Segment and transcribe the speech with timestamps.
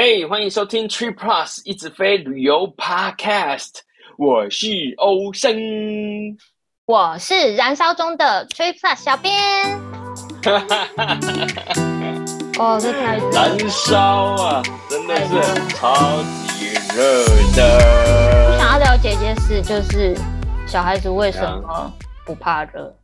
[0.00, 3.80] 嘿，欢迎收听 Tree Plus 一直飞旅游 Podcast，
[4.16, 5.58] 我是欧生，
[6.86, 9.34] 我是燃烧中的 Tree Plus 小编。
[10.44, 11.18] 哈哈哈哈
[12.60, 14.00] 哦，这太燃烧
[14.40, 17.24] 啊，真的是超级热
[17.56, 18.52] 的。
[18.52, 20.16] 我想要了解一件事，就是
[20.64, 21.92] 小孩子为什么
[22.24, 22.94] 不怕热？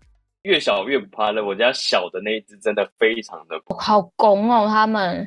[0.44, 5.26] 越小越不怕热，我家小的那一只真的非常的好拱哦，他们。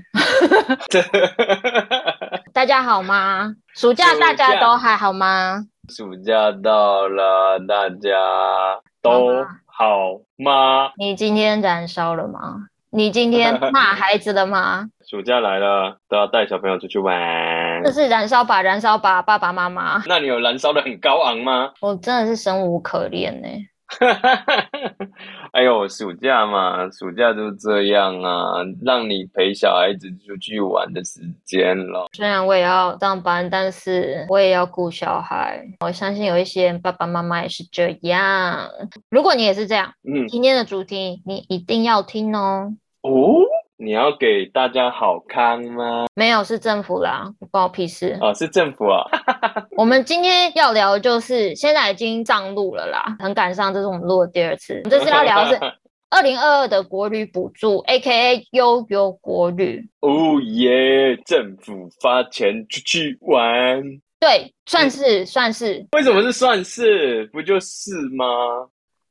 [2.54, 3.56] 大家好吗？
[3.74, 5.66] 暑假大家都还好吗？
[5.90, 10.92] 暑假到了，大家都好吗？
[10.98, 12.68] 你今天燃烧了吗？
[12.92, 14.88] 你今天骂孩子了吗？
[15.10, 17.82] 暑假来了，都要带小朋友出去玩。
[17.84, 20.04] 这是燃烧吧，燃烧吧，爸爸妈妈。
[20.06, 21.72] 那你有燃烧的很高昂吗？
[21.82, 23.48] 我真的是生无可恋呢。
[25.54, 32.08] 哎呦，暑假嘛，暑假就这样啊，让你陪小孩子出去玩的时间了。
[32.14, 35.66] 虽然我也要上班，但是我也要顾小孩。
[35.80, 38.70] 我相信有一些爸爸妈妈也是这样。
[39.10, 42.74] 如果你也是这样，嗯，今天的主题你一定要听哦。
[43.02, 43.42] 哦。
[43.80, 46.08] 你要给大家好康吗？
[46.16, 48.18] 没有，是政府啦，关我屁事。
[48.20, 49.06] 哦，是政府啊。
[49.78, 54.82] 我们今天要聊的就是，现在已经上路了啦，很赶上，这是我们录的第二次。
[54.90, 55.60] 这次要聊的是
[56.10, 59.88] 二零二二的国旅补助，AKA 悠游国旅。
[60.00, 61.16] 哦耶！
[61.26, 63.84] 政府发钱出去玩。
[64.20, 65.86] 对，算是算是。
[65.92, 67.28] 为什么是算是？
[67.28, 68.26] 不就是吗？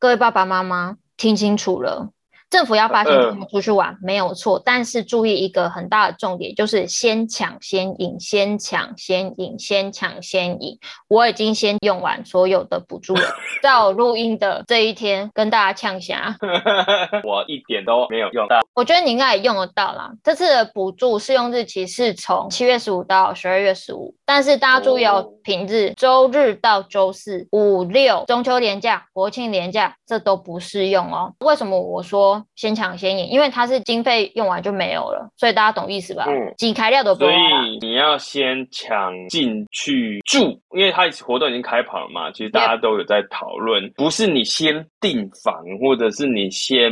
[0.00, 2.10] 各位爸爸妈妈，听清楚了。
[2.48, 10.78] 政府要发现他们出去玩，呃、没有错，但是注意一个很大的重点，就是先抢先赢，先抢先赢，先抢先赢。
[11.08, 13.22] 我已经先用完所有的补助了，
[13.62, 16.36] 在我录音的这一天跟大家呛下。
[17.24, 20.12] 我一点都没有用到，我觉得你应该也用得到啦。
[20.22, 31.32] 这次的补助适用日期是从七月十五到十二月十五，但是大家注意哦，平日周日到周四、五六、中秋连假、国庆连假，这都不适用哦。
[31.40, 32.44] 为什么我说？
[32.56, 36.24] 先抢先赢，因为它是经费用完就没有了，所以大家懂意思吧？
[36.28, 37.30] 嗯，几开料都不用。
[37.30, 42.30] 所以你要先抢进去住，因为它活动已经开跑了嘛。
[42.32, 46.90] 其实大家都有在讨论不是你先订房，或者是你先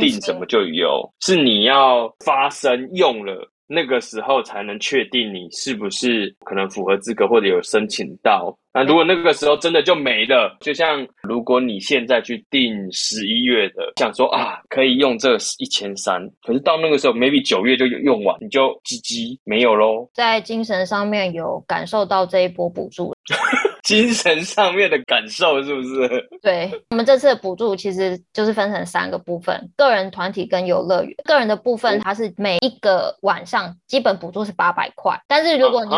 [0.00, 3.46] 订什么就有，是你要发生用了。
[3.74, 8.54] 那个时候才能确定你是不是可能符合资格或者有申请到。
[8.74, 20.08] 那如果那个时候真的就没了，就像如果你现在去订十一月的，想说啊可以用这一千三，可是到那个时候 maybe 九月就用完，你就 GG 没有喽。
[20.14, 23.12] 在精神上面有感受到这一波补助。
[23.92, 26.28] 精神上面的感受是不是？
[26.40, 31.14] 对，我们这次的补助其实就是分成三个部分：个人、团体跟游乐园。
[31.24, 35.92] 个人的部分，它是每一个晚上基本补助是八百块，但是如果你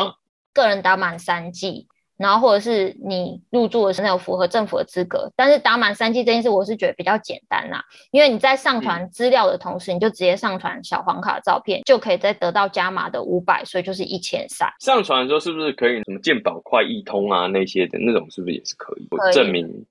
[0.52, 1.86] 个人打满三剂。
[2.16, 14.68] 然后或者是你入住的时候有符合政府的资格，但是打满三剂这件事我是觉得比较简单啦，因为你在上传资料的同时，你就直接上传小黄卡照片，就可以再得到加码的五百，所以就是一千三。
[14.80, 19.06] 上传的时候是不是可以什么健保快易通啊那些的那种是不是也是可以？
[19.10, 19.84] 可以证明。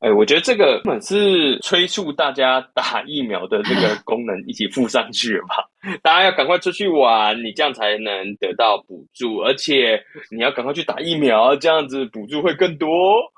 [0.00, 5.56] 哎，我觉得这个根本是催促大家打疫苗的这个 功能一起附上去了吧？
[6.02, 10.00] 大家要赶快出去玩，你这样才能得到补助，而且
[10.30, 12.88] 你要赶快去打疫苗，这样子补助会更多。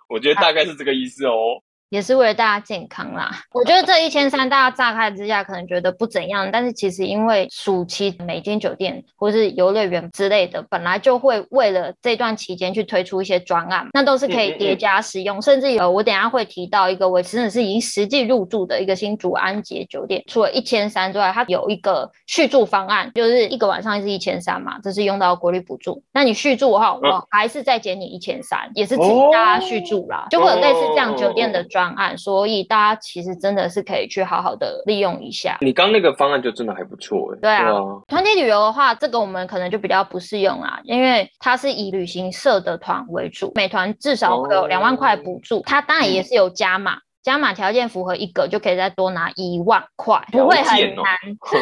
[0.08, 1.60] 我觉得大概是这个意思哦。
[1.90, 3.30] 也是为了大家健康啦。
[3.52, 26.02] 我觉得这一千三，大家乍看之下可能觉得不怎样，但是其实因为暑期每间酒店或是游乐园之类的，本来就会为了这段期间去推出一些专案，那都是可以叠加使用，嗯嗯嗯，甚至有我等一下会提到一个，我真的是已经实际入住的一个新竹安捷酒店，除了一千三之外，它有一个续住方案，就是一个晚上是一千三嘛，这是用到国旅补助。
[26.12, 31.77] 那你续住的话，我还是再减你一千三，也是请大家续住啦，就会有类似这样酒店的专。
[31.78, 35.56] 方案，所以大家其实真的是可以去好好的利用一下。
[35.60, 37.38] 你刚那个方案就真的还不错哎。
[37.40, 37.70] 对啊，
[38.08, 51.04] 团体旅游的话，这个我们可能就比较不适用啦，因为它是以旅行社的团为主，每团至少会有两万块补助，它当然也是有加码，加码条件符合一个就可以再多拿一万块，不会很难。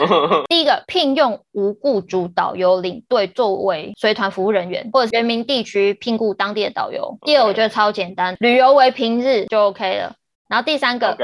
[0.48, 7.18] 第一个，聘用无雇主导游领队作为随团服务人员，或者原民地区聘雇当地的导游。
[7.22, 10.14] 第二，我觉得超简单，旅游为平日就 OK 了。
[10.48, 11.16] 然后第三个.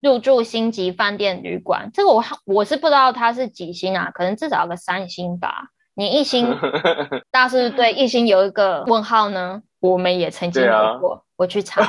[0.00, 5.68] 入住星级饭店旅馆，这个我我是不知道它是几星啊，可能至少有个三星吧。
[5.94, 6.58] 你一星，
[7.30, 9.62] 大家是不是对一星有一个问号呢？
[9.90, 11.86] 我们也曾经有过，我去 查，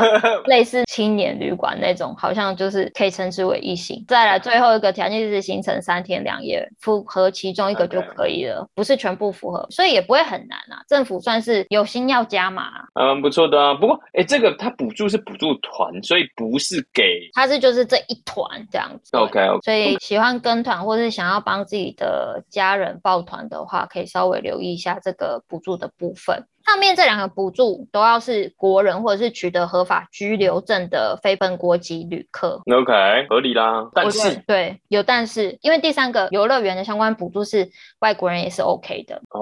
[0.48, 4.04] 类似青年旅馆那种，好像就是可以称之为一行。
[4.06, 10.84] 再来最后一个条件就是行程三天两夜，符合其中一个就可以了.不是全部符合，所以也不会很难啊。
[10.90, 13.74] 政府算是有心要加码，嗯，不错的啊。
[13.74, 17.04] 不过，哎，这个它补助是补助团，所以不是给，
[17.34, 19.16] 它是就是这一团这样子。
[19.16, 19.62] OK OK。
[19.62, 26.46] 所以喜欢跟团或是想要帮自己的家人报团的话，可以稍微留意一下这个补助的部分。
[26.66, 32.62] 上面这两个补助都要是国人或者是取得合法居留证的非本国籍旅客。
[32.66, 33.88] OK，合理啦。
[33.94, 37.70] 但是对，有但是，因为第三个游乐园的相关补助是
[38.00, 39.22] 外国人也是 OK 的。
[39.30, 39.40] 哦，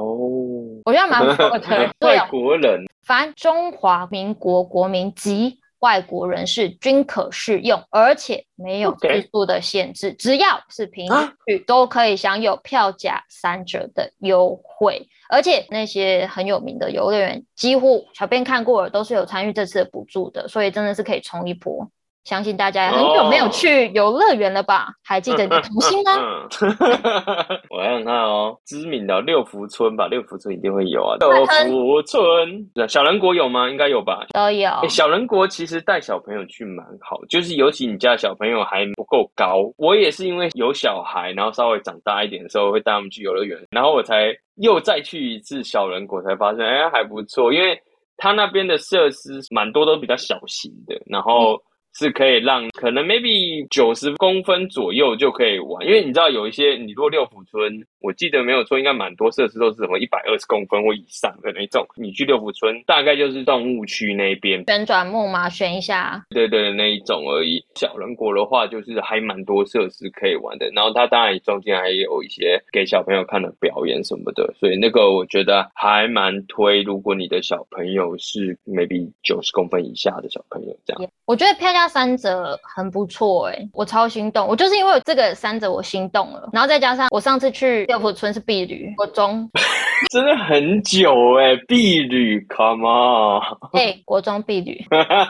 [0.86, 1.90] 我觉得蛮不错的。
[1.98, 11.12] 对，外国人，凡中华民国国民及外国人士均可适用，而且没有次数的限制.只要是平
[11.46, 15.10] 日都可以享有票价三折的优惠。
[15.30, 21.90] 而且那些很有名的游乐园，几乎小编看过了，都是有参与这次的补助的，所以真的是可以冲一波。
[22.24, 24.94] 相信大家很久没有去游乐园了吧？Oh.
[25.04, 26.48] 还记得你的童心吗？
[27.70, 31.18] 我想看哦，知名的六福村吧，六福村一定会有啊。
[31.20, 33.70] 六福村，小人国有吗？
[33.70, 34.26] 应该有吧。
[34.34, 34.70] 都有。
[34.70, 39.70] 欸，小人国其实带小朋友去蛮好，就是尤其你家小朋友还不够高。
[39.76, 47.78] 我也是因为有小孩，然后稍微长大一点的时候，会带他们去游乐园，然后我才又再去一次小人国，才发现哎，还不错，因为
[48.16, 51.56] 他那边的设施蛮多都比较小型的，然后。
[51.56, 51.60] 嗯
[51.96, 61.86] 是可以让可能 maybe 九十公分左右就可以玩，因为你知道有一些你如果六福村，我记得没有错，应该蛮多设施都是什么一百二十公分或以上的那种。
[61.96, 67.64] 你去六福村大概就是动物区那边旋转木马旋一下，对对那一种而已。
[67.76, 76.82] 小人国的话就是还蛮多设施可以玩的，然后它当然中间还有一些给小朋友看的表演什么的，所以那个我觉得还蛮推。
[76.82, 81.94] 如果你的小朋友是 maybe 九十公分以下的小朋友这样，我觉得票价。
[81.94, 89.48] 三折很不错哎、欸，我超心动，我就是因为这个三折我心动了，然后再加上我上次去六福村是碧旅，国中
[90.12, 93.42] 真的很久哎、欸，毕旅，come on，
[93.74, 94.84] 哎、 欸，国中碧旅，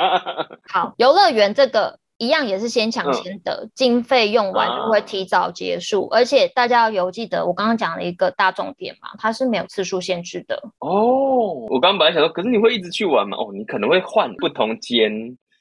[0.71, 11.67] 好，游乐园这个一样也是先抢先得，嗯、经费用完就会提早结束，啊、而且大家要有记得我刚刚讲了一个大重点嘛，它是没有次数限制的哦。
[11.69, 13.35] 我刚刚本来想说，可是你会一直去玩吗？
[13.37, 15.11] 哦，你可能会换不同间。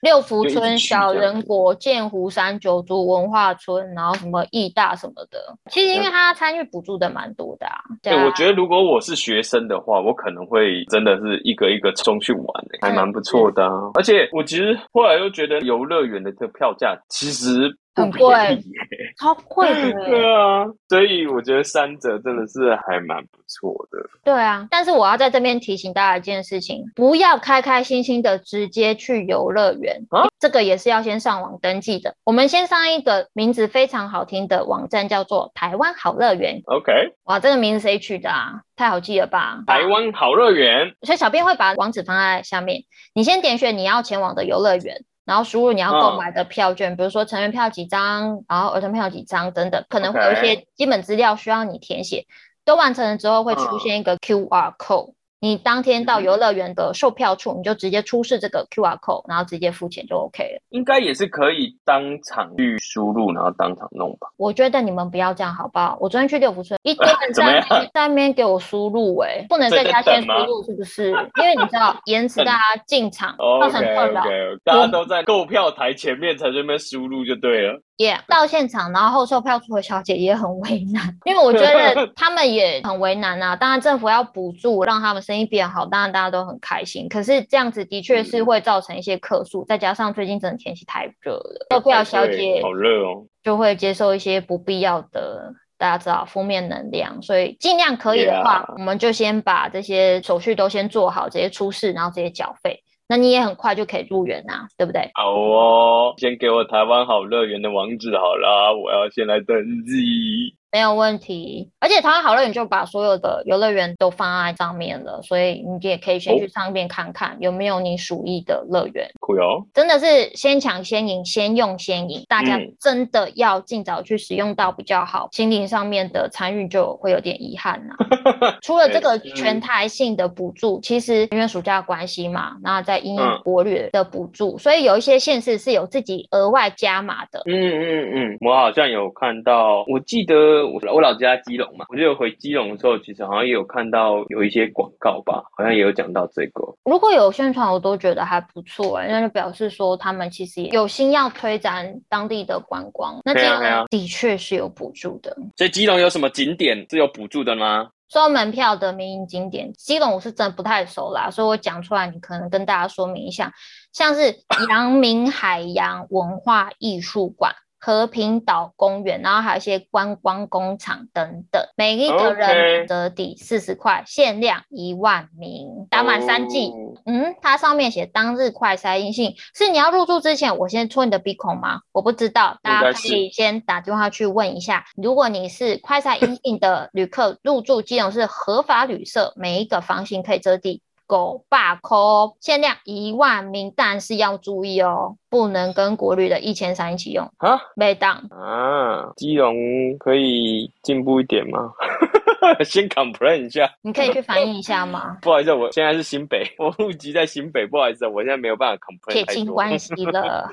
[0.03, 5.39] 六福村、小人国、剑湖山、九族文化村，然后什么义大什么的，
[5.71, 7.79] 其实因为他参与补助的蛮多的啊。
[8.03, 12.47] 对，我觉得如果我是学生的话，我可能会真的是一个一个冲去玩，
[12.81, 13.93] 还蛮不错的啊。
[13.95, 17.75] 而且我其实后来又觉得游乐园的这个票价其实。
[17.95, 18.63] 很贵，
[19.21, 19.93] 超贵的。
[20.07, 23.99] 对啊，所以我觉得三折真的是还蛮不错的。
[24.25, 32.15] 对啊，但是我要在这边提醒大家一件事情，不要开开心心的直接去游乐园，啊、这个也是要先上网登记的。
[32.25, 36.61] 我们先上一个名字非常好听的网站，叫做台湾好乐园。
[36.67, 36.93] OK，
[37.25, 38.63] 哇，这个名字谁取的啊？
[38.75, 39.63] 太好记了吧？
[39.67, 40.95] 台湾好乐园。
[41.03, 42.83] 所以小编会把网址放在下面，
[43.15, 45.05] 你先点选你要前往的游乐园。
[45.25, 52.27] 然后输入你要购买的票券，哦、比如说成人票几张，然后儿童票几张等等，可能会有一些基本资料需要你填写。
[52.65, 55.11] 都完成了之后，会出现一个 QR code。
[55.11, 60.63] 哦你当天到游乐园的售票处，你就直接出示这个 QR code，然后直接付钱就 OK 了。
[60.69, 64.29] 应该也是可以当场去输入，然后当场弄吧。
[64.37, 65.99] 我觉得你们不要这样，好不好？
[66.01, 67.61] 我昨天去六福村，一堆人在
[67.93, 71.11] 在那边给我输入、欸，哎，不能在家先输入，是不是？
[71.11, 74.23] 因为你知道 延迟大家进场造成困扰。
[74.63, 77.83] 大家都在购票台前面才这边输入就对了。
[78.03, 83.55] Yeah, 到现场，然后后售票处的小姐也很为难，因为我觉得 他们也很为难啊。
[83.55, 87.09] 当然政府要补助，让他们生意变好，当然大家都很开心。
[87.09, 97.23] 可是这样子的确是会造成一些客诉，嗯、再加上最近真的天气太热了，售票小姐好热哦，就会接受一些不必要的，大家知道负面能量。
[97.23, 102.82] 所以尽量可以的话.我们就先把这些手续都先做好，直接出示，然后直接缴费。
[103.09, 105.11] 那你也很快就可以入园呐，对不对？
[105.15, 110.55] 好哦，先给我台湾好乐园的网址好了，我要先来登记。
[110.73, 119.07] 没有问题，而且台湾好乐园就把所有的游乐园都放在上面了，所以你也可以先去上面看看有没有你属意的乐园。
[119.21, 125.29] 酷哟，真的是先抢先赢，先用先赢，大家真的要尽早去使用到比较好。
[125.33, 127.95] 心灵上面的参与就会有点遗憾呐。
[128.63, 137.43] 除了这个全台性的补助，其实因为暑假关系嘛，那在因应国旅的补助，所以有一些县市是有自己额外加码的。
[137.45, 140.62] 嗯嗯嗯，我好像有看到，我记得。
[140.63, 146.63] 我我老家基隆嘛，我就回基隆的时候，其实好像也有看到有一些广告吧，好像也有讲到这个。
[146.85, 153.21] 如果有宣传，我都觉得还不错哎、欸，那就表示说他们其实也有心要推展当地的观光。
[153.25, 155.37] 那基隆的确是有补助的。
[155.57, 157.89] 所以基隆有什么景点是有补助的吗？
[158.09, 163.51] 收门票的民营景点，基隆我是真的不太熟啦，所以我讲出来，你可能跟大家说明一下，
[163.93, 164.37] 像是
[164.69, 167.55] 阳明海洋文化艺术馆。
[167.85, 176.69] 和平岛公园，然后还有一些观光工厂等等，每一个人折抵四十块，限量一万名，打满三剂。
[176.69, 176.97] Oh.
[177.07, 181.81] 嗯，它上面写当日快筛阴性，是你要入住之前，我先戳你的鼻孔吗？
[181.91, 184.85] 我不知道，大家可以先打电话去问一下。
[184.95, 190.83] 如果你是快筛阴性的旅客，入住基隆是合法旅社，每一个房型可以折抵。
[191.07, 199.13] 狗爸扣限量一万名，但是要注意哦，不能跟国旅的一千三一起用啊，没当啊。
[199.17, 199.55] 基隆
[199.99, 201.73] 可以进步一点吗？
[202.65, 205.17] 先 complain 一下，你可以去反映一下吗？
[205.23, 209.13] 不好意思，我现在是新北， 我户籍在新北，不好意思，我现在没有办法 complain。
[209.13, 210.49] 撇清关系了。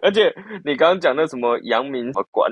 [0.00, 0.32] 而且
[0.64, 2.50] 你刚刚讲的什么阳明馆？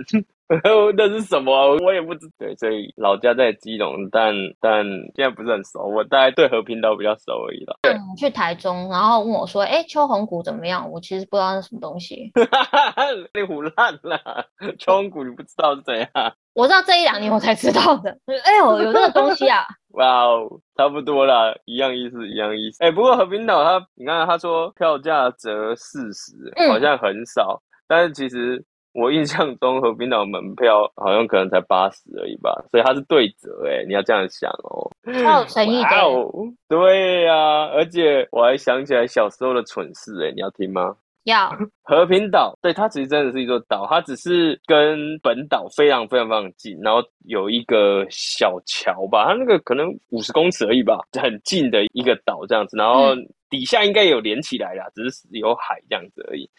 [0.97, 1.76] 那是什么？
[1.85, 2.33] 我也不知道。
[2.38, 5.87] 对，所以老家在基隆，但但现在不是很熟。
[5.87, 7.78] 我大概对和平岛比较熟而已了。
[7.88, 12.33] 嗯，去台中，然后问我说：“哎、欸，秋红谷怎么样？”我其实不知道是什么东西。
[13.33, 14.47] 你唬烂了，
[14.78, 16.09] 秋红谷你不知道是怎样？
[16.54, 18.11] 我知道这一两年我才知道的。
[18.26, 19.64] 哎呦，有这个东西啊！
[19.95, 22.83] 哇哦，差不多啦，一样意思，一样意思。
[22.83, 26.33] 哎、欸，不过和平岛它，你看他说票价折四十，
[26.69, 28.64] 好像很少，嗯、但是其实。
[28.92, 34.90] 我印象中和平岛门票好像可能才八十而已吧，所以它是对折哎、欸，你要这样想哦，
[35.23, 35.97] 超有诚意的。
[36.02, 36.28] 哦，
[36.68, 40.97] 对呀、啊，而且我还想起来小时候的蠢事哎、欸，你要听吗？
[41.23, 41.56] 要。
[41.85, 53.14] 和平岛，对，它其实真的是一座岛，它只是跟本岛非常非常非常近，然后有一个小桥吧，它那个可能五十公尺而已吧，很近的一个岛这样子，然后
[53.49, 56.50] 底下应该有连起来啦，只是有海这样子而已。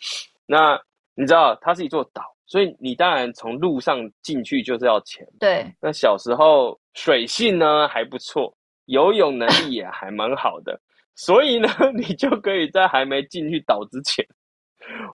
[0.46, 0.80] 那。
[1.22, 5.24] 你知道它是一座岛，所以你当然从路上进去就是要钱。
[5.40, 8.52] 对，那小时候水性呢还不错，
[8.86, 10.82] 游泳能力也还蛮好的，
[11.14, 14.26] 所以呢， 你就可以在还没进去岛之前，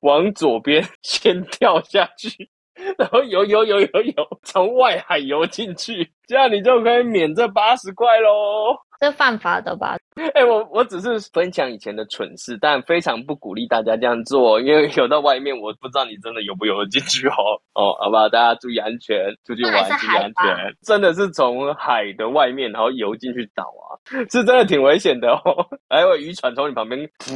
[0.01, 2.49] 往左边先跳下去，
[2.97, 8.77] 然后游游游游游，从外海游进去，这样你就可以免这八十块喽。
[8.99, 9.97] 这犯法的吧？
[10.15, 17.37] 哎、欸，我我只是分享以前的蠢事，但非常不鼓励大家这样做，因为游到外面，我不知道你真的游不游得进去哦。
[17.75, 18.27] 哦，好不好？
[18.27, 20.73] 大家注意安全，出去玩注意安全。
[20.81, 23.93] 真的是从海的外面，然后游进去岛啊，
[24.31, 25.41] 是真的挺危险的哦。
[25.87, 27.35] 还有渔船从你旁边扑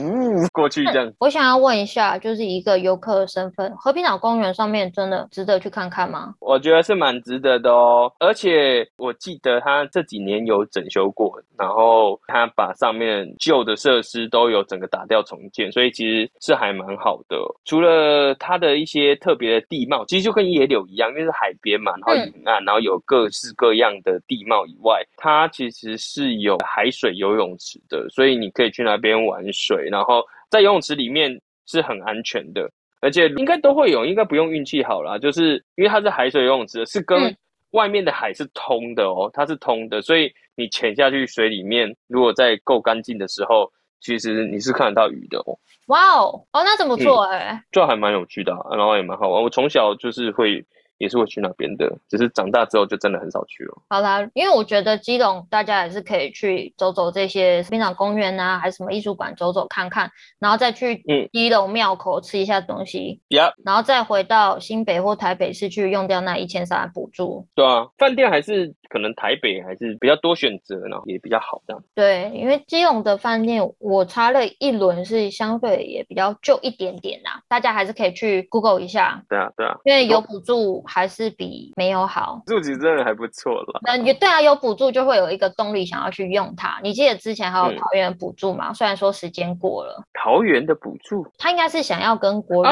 [0.52, 1.14] 过去这样。
[1.20, 6.34] 我想要问一下，就是一个游客的身份，和平岛公园上面真的值得去看看吗？
[6.40, 11.40] 我觉得是蛮值得的哦，而且我记得他这几年有整修过。
[11.58, 17.38] 然后他把上面旧的设施都有整个打掉重建，所以其实是还蛮好的。
[17.66, 32.70] 除了它的一些特别的地貌，其实就跟野柳一样，因为是海边嘛，然后沿岸，然后有各式各样的地貌以外，它其实是有海水游泳池的，所以你可以去那边玩水，然后在游泳池里面是很安全的，
[33.02, 37.36] 而且应该都会有，应该不用运气好啦，就是因为它是海水游泳池，是跟
[37.72, 40.32] 外面的海是通的哦，它是通的，所以。
[40.56, 45.58] 你潜下去水里面，如果在够干净的时候，其实你是看得到鱼的哦。
[45.88, 47.64] 哇哦，哦，那怎么做哎、欸？
[47.72, 49.42] 这、嗯、还蛮有趣的、啊，然后也蛮好玩。
[49.42, 50.64] 我从小就是会。
[51.02, 53.82] 也是会去那边的，只是长大之后就真的很少去了。
[53.90, 61.04] 好啦，因为我觉得基隆大家也是可以去走走这些平岛公园啊，还是什么艺术馆走走看看，然后再去
[61.34, 67.48] 基隆庙口吃一下东西，嗯、然后再回到新北或台北市去用掉那一千三的补助。
[67.56, 71.84] 对啊，饭店还是可能台北还是比较多选择，然后也比较好这样。
[71.96, 79.24] 对，因为基隆的饭店我查了一轮，是相对也比较旧一点点啦，大家还是可以去 Google 一下。
[79.28, 80.84] 对啊，对啊，因为有补助。
[80.94, 83.80] 还是比没有好，补助其实真的还不错了。
[83.86, 86.78] 那也对啊，有补助就会有一个动力想要去用它。
[86.84, 88.72] 你记得之前还有桃园的补助吗？
[88.72, 92.70] 嗯、虽然说时间过了，桃园的补助，他应该是想要跟国旅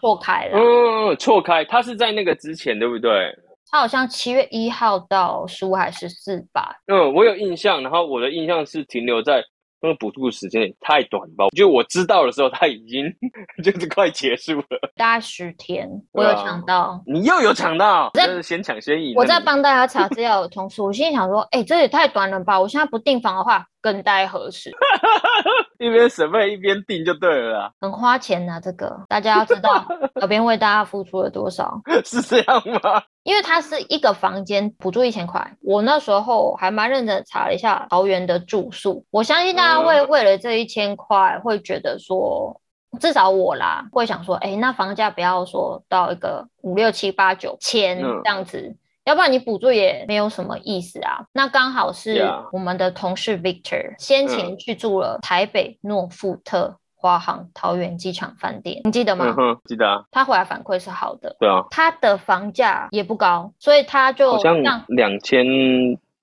[0.00, 0.58] 错开了。
[0.58, 3.32] 嗯，错开，他是在那个之前，对不对？
[3.70, 6.74] 他好像七月一号到十五还是十四吧？
[6.88, 9.42] 嗯，我有印象，然后我的印象是停留在。
[9.82, 11.48] 那个补助的时间也太短吧？
[11.56, 13.04] 就我知道的时候，他已经
[13.62, 15.88] 就是快结束了，大概十天。
[16.12, 19.14] 我有抢到，你又有抢到，真是先抢先赢。
[19.16, 22.58] 我在帮大家查资料的同时，我心里想说：哎、欸，这也太短了吧！
[22.60, 24.70] 我现在不订房的话，更待何时？
[25.78, 28.60] 一边省费一边订就对了啦，很花钱呐、啊。
[28.60, 29.84] 这个大家要知道，
[30.20, 31.80] 小编为大家付出了多少？
[32.04, 33.02] 是这样吗？
[33.22, 35.56] 因为它是一个房间补助一千块。
[35.60, 42.60] 我那时候还蛮认真查了一下桃园的住宿，我相信大家会为了这一千块会觉得说，
[43.00, 48.58] 至少我啦会想说，哎，那房价不要说到一个五六七八九千这样子。
[48.60, 51.24] 嗯要不然你补助也没有什么意思啊。
[51.32, 59.34] 那刚好是我们的同事 Victor 先前去住了台北诺富特华航桃园机场饭店，你记得吗？
[59.36, 60.04] 嗯，记得啊。
[60.12, 61.36] 他回来反馈是好的。
[61.40, 61.64] 对啊。
[61.68, 65.44] 他的房价也不高，所以他就好像两千。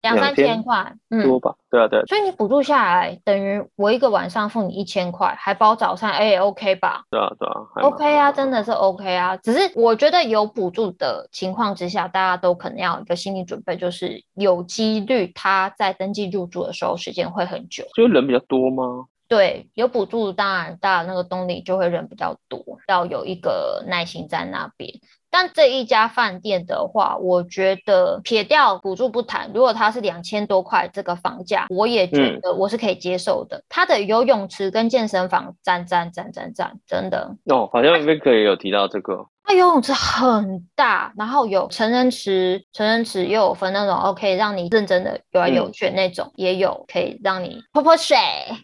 [0.02, 1.54] 两三千块，嗯，多吧？
[1.70, 2.02] 对啊，对。
[2.06, 7.04] 所以你补助下来，等于我一个晚上付你一千块，还包早餐，哎，OK 吧？
[7.12, 9.36] 对啊，对啊，OK 啊，真的是 OK 啊。
[9.36, 17.84] 只是我觉得有补助的情况之下，大家都可能要有一个心理准备，就是有几率他在登记入住的时候时间会很久。
[17.94, 19.04] 就人比较多吗？
[19.30, 24.92] 对，有补助，当然当然那个动力就会人比较多，要有一个耐心在那边。
[25.32, 33.58] 但这一家饭店的话，我觉得撇掉补助不谈，如果它是两千多块这个房价，我也觉得我是可以接受的。
[33.58, 39.26] 嗯、它的游泳池跟健身房赞赞赞赞赞，真的哦，好像 Vicky 也有提到这个。
[39.44, 48.16] 它游泳池很大，然后有成人池，成人池又有分那种 OK 让你认真的游来游去那种，嗯、也有可以让你泼泼水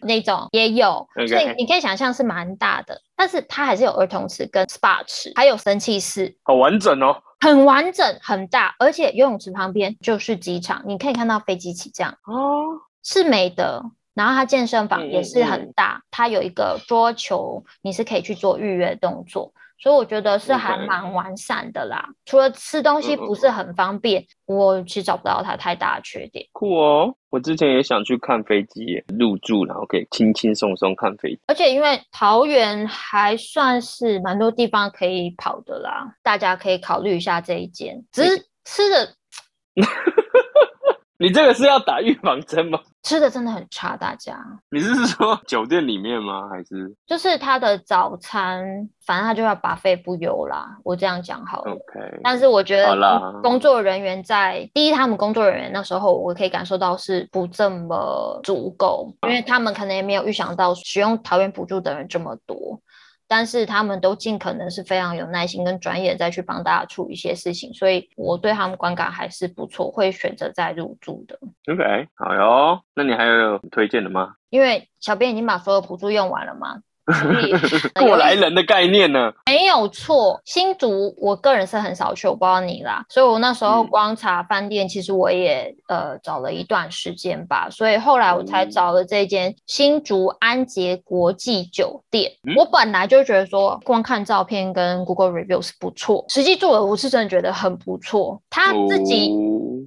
[0.02, 3.00] 那种也有.所以你可以想象是蛮大的。
[3.16, 13.82] 但是它还是有儿童池跟 SPA 池，还有蒸汽室，好完整哦，很完整，很大，而且游泳池旁边就是机场，你可以看到飞机起降哦，是美的。
[14.14, 19.52] 然后它健身房也是很大，嗯嗯、它有一个桌球，你是可以去做预约动作。
[19.78, 26.46] 所以我觉得是还蛮完善的啦.除了吃东西不是很方便，嗯、我其实找不到它太大的缺点。
[26.52, 31.40] 酷哦，我之前也想去看飞机入住，然后可以轻轻松松看飞机。
[31.46, 38.02] 而且因为桃园还算是蛮多地方可以跑的啦，大家可以考虑一下这一间。
[38.12, 39.14] 只是吃的。
[41.18, 42.78] 你这个是要打预防针吗？
[43.06, 44.36] 吃的真的很差，大家。
[44.68, 46.48] 你是说酒店里面吗？
[46.50, 48.64] 还是就是他的早餐，
[49.06, 50.76] 反正他就要 buffet 不油啦。
[50.82, 51.70] 我这样讲好了。
[51.70, 52.18] OK。
[52.24, 62.80] 但是我觉得工作人员在第一，他们工作人员那时候我可以感受到是不这么足够，因为他们可能也没有预想到使用桃园补助的人这么多。
[63.28, 71.38] 但是他们都尽可能是非常有耐心跟专业再去帮大家处理一些事情，所以我对他们观感还是不错，会选择再入住的。
[71.72, 74.34] OK，好哟，那你还有推荐的吗？
[74.50, 76.80] 因为小编已经把所有补助用完了嘛。
[77.94, 79.32] 过来人的概念呢？
[79.46, 83.04] 没有错，新竹我个人是很少去，我不知道你啦。
[83.08, 87.68] 所以我那时候光查饭店，其实我也呃找了一段时间吧。
[87.70, 92.32] 所以后来我才找了这间新竹安捷国际酒店。
[92.56, 98.42] 我本来就觉得说，光看照片跟 Google review 是不错，实际住了我是真的觉得很不错。
[98.50, 99.32] 他自己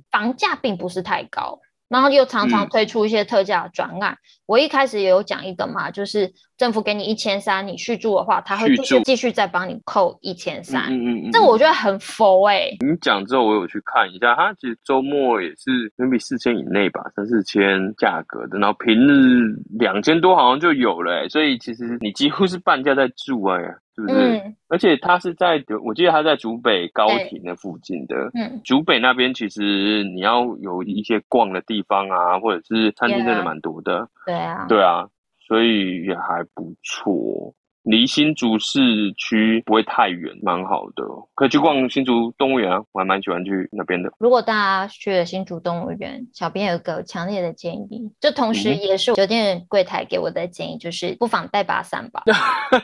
[0.09, 1.59] 房价并不是太高。
[1.89, 4.13] 然后又常常推出一些特价的专案。
[4.13, 10.83] 嗯、我一开始也有讲一个嘛，就是政府给你一千三，你续住的话，他会继续继续再帮你扣一千三。
[10.83, 12.77] 嗯嗯嗯，这我觉得很佛哎、欸。
[12.79, 23.75] 你讲之后，我有去看一下，它其实周末也是 maybe 四千以内吧，三四千价格的，然后平日两千多好像就有了、欸，所以其实你几乎是半价在住哎、欸。
[23.99, 24.37] 是不是？
[24.37, 28.15] 嗯、而且它是在，我记得它在竹北高铁那附近的。
[28.33, 34.07] 嗯，竹北那边其实你要有一些逛的地方啊，或者是餐厅真的蛮多的。
[34.25, 35.07] 对啊，对啊，
[35.47, 37.53] 所以也还不错。
[37.89, 38.79] 离新竹市
[39.17, 44.11] 区不会太远，蛮好的，可以去逛新竹动物园啊，我还蛮喜欢去那边的。
[44.19, 52.21] 如果大家去了新竹动物园，小编有个强烈的建议，就同时也是酒店柜台给我的建议，就是不妨带把伞吧。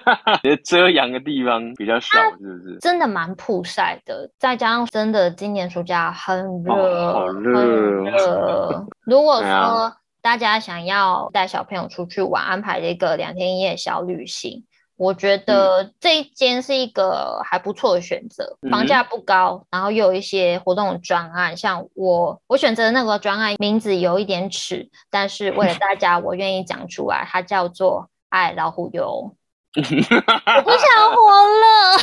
[0.66, 2.80] 遮阳的地方比较少，是不是？
[2.82, 8.86] 真的蛮曝晒的，再加上真的今年暑假很热，哦、好热，很热。
[9.06, 14.64] 如果说大家想要带小朋友出去玩，安排一个两天一夜小旅行。
[14.98, 29.36] 我觉得这一间是一个还不错的选择，嗯、房价不高，然后又有一些活动专案，像我我选择的那个专案名字有一点耻，但是为了大家，我愿意讲出来，它叫做 爱老虎油。
[29.78, 31.98] 我不想活了。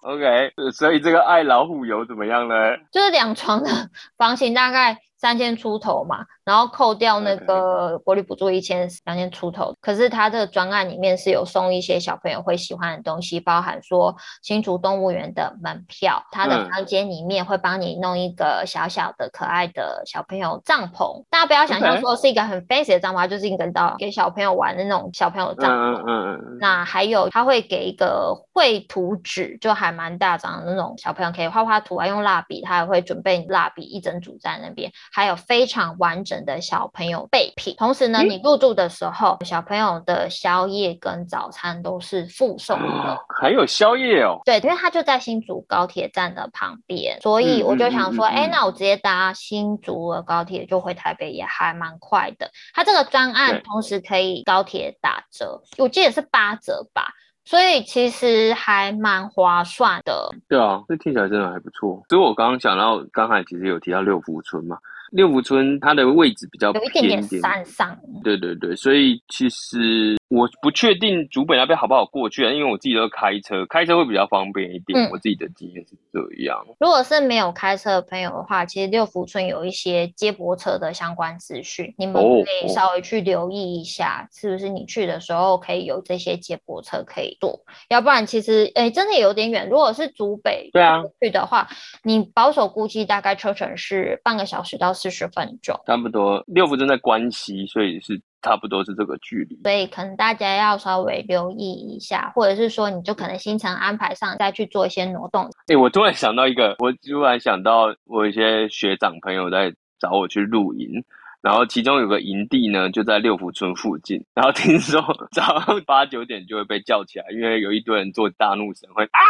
[0.00, 2.54] OK，所以这个爱老虎油怎么样呢？
[2.90, 3.70] 就是两床的
[4.16, 9.74] 房型，大概三千出头嘛，然后扣掉那个国旅补助一千两千出头。
[9.80, 21.24] 可是他这个专案里面是有送一些小朋友会喜欢的东西，包含说新竹动物园的门票，他的房间里面会帮你弄一个小小的可爱的小朋友帐篷。
[21.28, 26.02] 大家不要想象说是一个很 fancy 的帐篷，就是一个到给小朋友玩的那种小朋友帐篷。
[26.02, 26.58] 嗯嗯。
[26.60, 34.92] 那还有他会给一个绘图纸，就还蛮大张的那种，小朋友可以画画图啊，用蜡笔，他还会准备蜡笔一整组在那边。
[35.12, 42.86] 还有非常完整的小朋友备品，同时呢，你入住的时候，小朋友的宵夜跟早餐都是附送的。
[42.86, 44.40] 哦，还有宵夜哦？
[44.44, 52.50] 对，因为它就在新竹高铁站的旁边，所以我就想说，哎、嗯嗯嗯嗯，那我直接搭新竹的高铁就回台北也还蛮快的。
[52.74, 57.12] 它这个专案同时可以高铁打折，我记得是八折吧。
[57.48, 60.34] 所以其实还蛮划算的。
[60.48, 62.02] 对啊，这听起来真的还不错。
[62.08, 64.76] 所以我刚刚想到，刚才其实有提到六福村嘛。
[65.10, 67.98] 六福村它的位置比较偏一点，有一点点山上。
[68.24, 74.98] 对对对，所以其实我不确定竹北那边好不好过去啊，因为我自己都开车，开车会比较方便一点。
[74.98, 76.64] 嗯、我自己的经验是这样。
[76.80, 87.60] 如果是没有开车的朋友的话，其实六福村有一些接驳车的相关资讯，你们可以稍微去留意一下，是不是你去的时候可以有这些接驳车可以坐。
[87.88, 89.68] 要不然其实哎，真的有点远。
[89.68, 91.68] 如果是竹北对啊去的话，
[92.02, 96.42] 你保守估计大概车程是半个小时到四十分钟，差不多。
[96.48, 99.58] 六福村在关西，所以是差不多是这个距离。
[99.64, 105.46] 所以可能大家要稍微留意一下，或者是说，你就可能行程安排上再去做一些挪动。
[105.66, 111.02] 哎、欸，我突然想到一个，我突然想到我一些学长朋友在找我去露营，
[111.42, 119.20] 然后其中有个营地呢就在六福村附近，然后听说早上八九点就会被叫起来，因为有一堆人做大怒神会啊。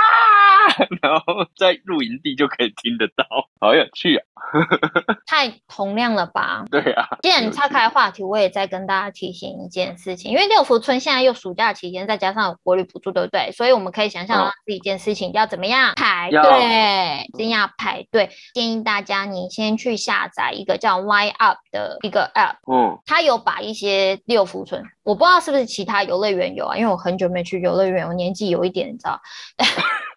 [1.00, 3.24] 然后在露营地就可以听得到，
[3.61, 4.36] 好有趣啊！
[5.27, 6.64] 太同量了吧？
[6.71, 7.07] 对啊。
[7.23, 13.51] 既然你岔开话题，我也再跟大家提醒一件事情，因为六福村现在又暑假期间，再加上有国旅补助，对不对？
[13.53, 18.31] 所以我们可以想象一件事情要怎么样排队，一定要排队。
[18.55, 29.21] 建议大家你先去下载一个叫 Line Up 的一个 App，嗯，它有把一些六福村，我不知道是不是其他游乐园有啊，因为我很久没去游乐园，我年纪有一点，你知道。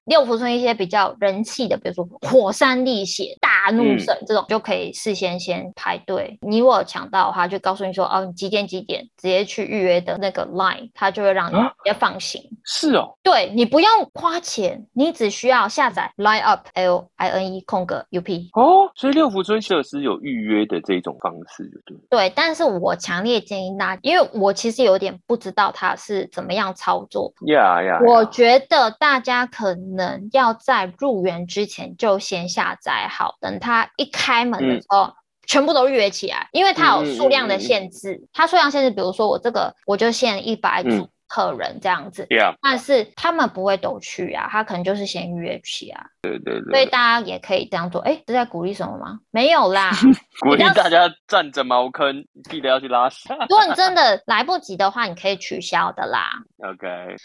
[0.05, 6.37] 六福村一些比较人气的，比如说火山历险、大怒神、嗯、这种，就可以事先先排队。
[6.41, 12.41] 你如果抢到的话，就告诉你说哦，你几点几点直接去预约的那个 line，它就会让你也放心。
[12.41, 18.49] 啊、是哦，对，你不用花钱，你只需要下载 line up l i n e 空格 u p。
[18.53, 22.33] 哦，所以六福村设施有预约的这种方式，对对。
[22.35, 27.31] 但是我强烈建议大家，因为我其实有点不知道它是怎么样操作。
[27.47, 30.29] 呀呀，我觉得大家可能。
[30.31, 35.13] 要在入园之前就先下载好，等他一开门的时候，嗯、
[35.47, 38.27] 全部都预约起来，因为它有数量的限制。
[38.31, 46.05] 它、嗯、数量限制，比如说我这个我就限一百组客人这样子，嗯、但是他们不会都去啊，他可能就是先预约起啊。
[46.21, 48.01] 对对对，所以大家也可以这样做。
[48.01, 49.19] 哎，是在鼓励什么吗？
[49.31, 49.91] 没有啦，
[50.41, 53.27] 鼓励大家站着茅坑，记得要去拉屎。
[53.49, 56.29] 如果你真的来不及的话，你可以取消的啦。
[56.63, 57.15] OK。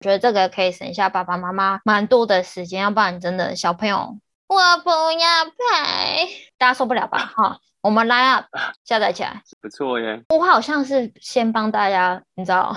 [0.00, 6.28] 觉得这个可以省下爸爸妈妈蛮多的时间，要不然真的小朋友，我不要拍，
[6.58, 7.32] 大家受不了吧？
[7.34, 7.60] 哈。
[7.82, 8.44] 我们 line up
[8.84, 10.22] 下载起来，不错耶。
[10.28, 12.76] 我好像是先帮大家，你知道，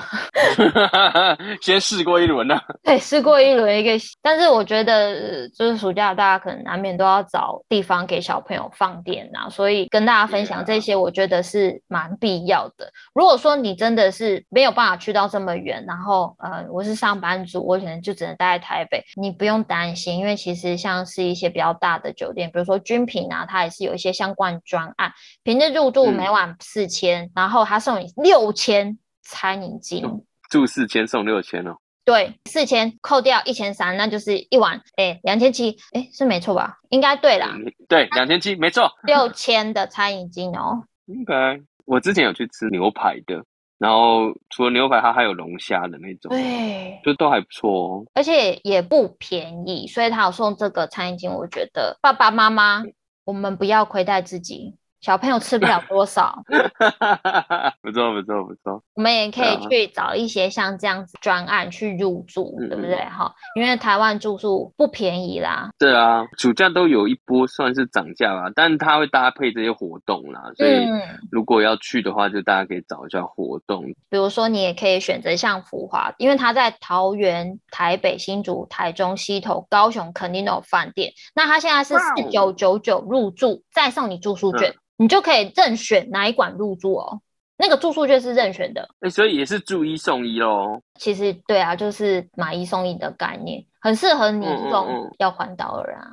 [1.61, 2.59] 先试过一轮呢。
[2.83, 3.91] 对，试过一轮一个，
[4.23, 12.91] 但是我觉得就是暑假大家可能难免都要找地方给小朋友放电呐，所以跟大家分享这些，我觉得是蛮必要的。
[13.13, 24.94] 如果说你真的是没有办法去到这么远，然后呃，我是上班族，我可能就只能待在台北，你不用担心，因为其实像是一些比较大的酒店，比如说君品啊，它也是有一些相关专。
[24.95, 30.03] 啊，平日入住每晚四千，嗯，然后他送你六千餐饮金，
[30.49, 31.77] 住四千送六千哦。
[32.05, 36.77] 对，四千扣掉一千三，那就是一晚哎两千七，哎是没错吧？
[36.89, 37.58] 应该对啦，
[37.89, 40.84] 对两千七没错， 六千的餐饮金哦。
[41.08, 43.43] 应该我之前有去吃牛排的，
[43.79, 52.84] 然后除了牛排，它还有龙虾的那种，对，就都还不错哦，而且也不便宜，所以他有送这个餐饮金，我觉得爸爸妈妈
[53.23, 54.75] 我们不要亏待自己。
[55.05, 56.35] 小朋友吃不了多少，
[57.83, 58.81] 不错不错不错。
[58.95, 62.95] 我们也可以去找一些像这样子专案去入住，对不对？
[63.05, 65.69] 哈、嗯，因为台湾住宿不便宜啦。
[65.77, 70.87] 对啊，暑假都有一波算是涨价啦，但它会搭配这些活动啦，所以
[71.31, 73.85] 如果要去的话，就大家可以找一下活动。
[74.09, 81.11] 比如说，你也可以选择像福华，因为它在桃园、台北、新竹、台中、西头、高雄肯定都有饭店。
[81.35, 84.71] 那它现在是四九九九入住，再送你住宿券。
[84.71, 87.21] 嗯你就可以任选哪一馆入住哦，
[87.58, 90.81] 那个住宿券是任选的，哎、欸，所以也是住一送一喽。
[90.99, 96.12] 其实对啊，就是买一送一的概念，很适合你这种要环岛的人啊。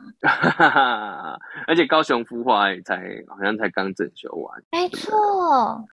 [1.33, 2.97] 嗯、 而且高雄孵化也才
[3.29, 5.17] 好像才刚整修完，没错，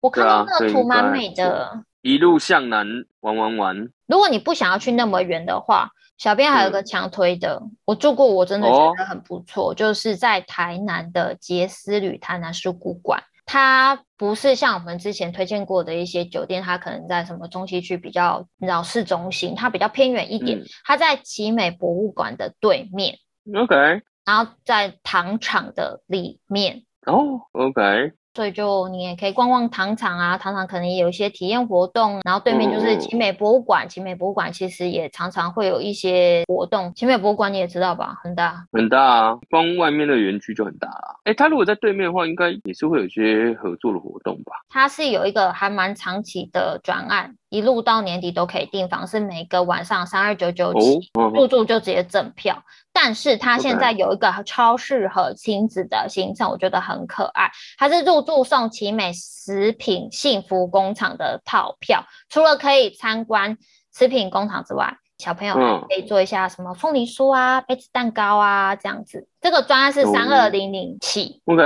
[0.02, 1.84] 我看到那个图蛮美的。
[2.02, 2.88] 一路向南
[3.20, 3.90] 玩玩玩。
[4.06, 5.90] 如果你不想要去那么远的话。
[6.18, 13.24] 小编还有个强推的，嗯，我住过，我真的觉得很不错，哦，就是在台南的杰斯旅台南书古馆。
[13.46, 20.66] 它不是像我们之前推荐过的一些酒店，它可能在什么中西区比较老市中心，它比较偏远一点，嗯。
[20.84, 23.16] 它在奇美博物馆的对面
[23.56, 28.12] ，OK，然后在糖厂的里面，哦，OK。
[28.38, 36.94] 所以就你也可以逛逛糖厂啊，糖厂可能也有一些体验活动，然后对面就是奇美博物馆，奇美博物馆其实也常常会有一些活动。
[36.94, 41.18] 奇美博物馆你也知道吧，很大，很大啊，光外面的园区就很大啊。
[41.24, 44.52] 哎，它如果在对面的话，应该也是会有一些合作的活动吧？
[44.70, 47.34] 它是有一个还蛮长期的专案。
[47.50, 52.64] 一路到年底都可以订房，是每个晚上三二九九起入住就直接赠票。
[52.92, 57.52] 但是它现在有一个超适合亲子的行程，我觉得很可爱。
[57.78, 63.58] 它是入住送奇美食品幸福工厂的套票，除了可以参观
[63.94, 65.56] 食品工厂之外，小朋友
[65.88, 69.28] 可以做一下什么凤梨酥啊、杯子蛋糕啊这样子。
[69.40, 71.42] 这个专案是三二零零起。
[71.46, 71.64] OK，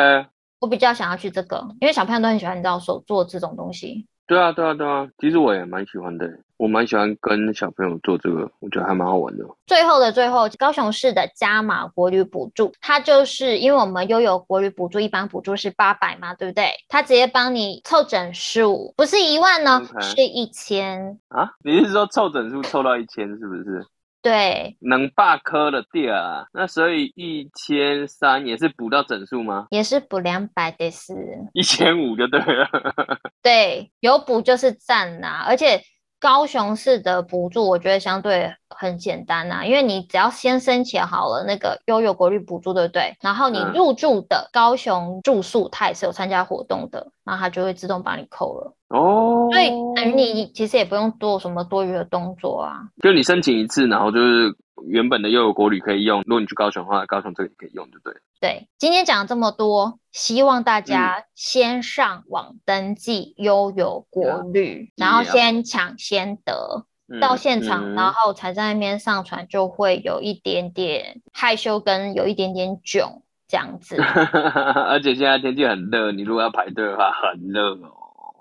[0.59, 4.05] 我比较想要去这个，因为小朋友都很喜欢你知道手做这种东西。
[4.27, 9.43] 对啊，对啊，对啊，其实我也蛮喜欢的，我蛮喜欢跟小朋友做这个，我觉得还蛮好玩的。
[9.67, 16.69] 最后的最后，高雄市的加码国旅补助，它就是因为我们拥有国旅补助，一般补助是八百嘛，对不对？
[16.87, 20.01] 它直接帮你凑整数，不是一万呢，okay.
[20.01, 21.51] 是一千啊？
[21.63, 23.85] 你是说凑整数凑到一千，是不是？
[24.21, 29.67] 对，能罢科的地啊，那所以一千三也是补到整数吗？
[29.71, 31.13] 也是补两百的是，
[31.53, 32.67] 一千五就对了。
[33.41, 35.81] 对，有补就是赞呐，而且。
[36.21, 43.17] 高雄市的补助，我觉得相对很简单呐、啊，因为你只要先申请好了那个悠游国旅补助，对不对？
[43.21, 48.73] 然后你入住的高雄住宿，它也是有参加活动的，然后它就会自动帮你扣了。
[48.89, 54.55] 哦，所以等于你其实也不用做什么多余的动作啊，就你申请一次，然后就是。
[54.87, 58.19] 原本的悠游国旅可以用，如果你去高雄的话，高雄这里可以用，对不对？
[58.39, 73.95] 对，今天讲这么多，希望大家先上网登记悠游国旅，嗯、然后先抢先得、嗯、到现场、嗯，然后才在那边上传，就会有一点点害羞跟有一点点囧这样子。
[74.01, 77.93] 而且现在天气很热，你如果要排队的话，很热哦，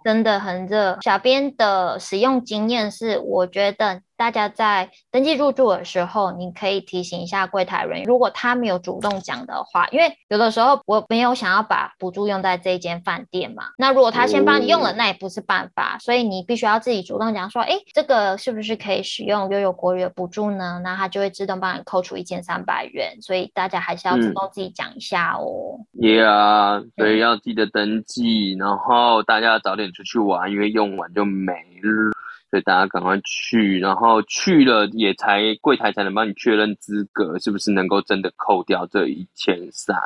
[0.03, 0.97] 真的很热。
[1.03, 4.01] 小编的使用经验是，我觉得。
[4.21, 13.63] 大家在登记入住的时候，你可以提醒一下柜台人员，如果他没有主动讲的话，因为有的时候我没有想要把补助用在这一间饭店嘛。
[13.79, 20.79] 那如果他先帮你用了，那也不是办法，所以你必须要自己主动讲说，哎，这个是不是可以使用悠游国旅的补助呢？
[20.85, 23.17] 那他就会自动帮你扣除一千三百元。
[23.23, 25.81] 所以大家还是要主动自己讲一下哦。
[25.99, 32.20] 对、嗯、啊，yeah, 所以要记得登记，然后大家早点出去玩，因为用完就没了。
[32.51, 39.97] 所以大家赶快去，然后去了也才柜台才能帮你确认资格，是不是能够真的扣掉这一千三？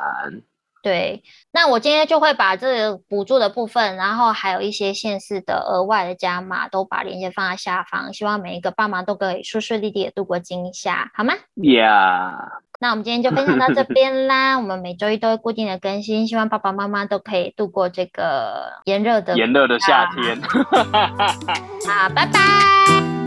[0.85, 12.35] 对，那我今天就会把这个补助的部分，然后还有一些县市的额外的加码，都把链接放在下方，希望每一个爸妈都可以顺顺利利的度过今夏，好吗？Yeah。
[12.79, 14.57] 那我们今天就分享到这边啦。
[14.61, 20.39] 我们每周一都会固定的更新，希望爸爸妈妈都可以度过这个炎热的炎热的夏天。
[21.89, 22.39] 好，拜拜，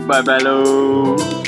[0.07, 1.38] 拜拜喽。